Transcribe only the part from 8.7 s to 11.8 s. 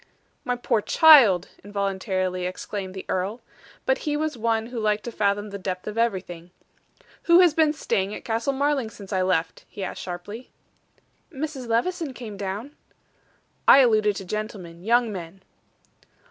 since I left?" he asked sharply. "Mrs.